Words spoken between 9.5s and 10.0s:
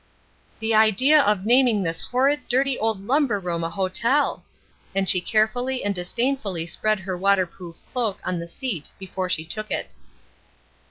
it.